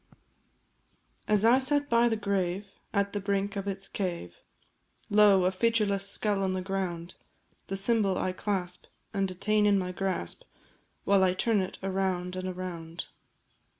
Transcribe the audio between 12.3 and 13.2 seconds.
and around.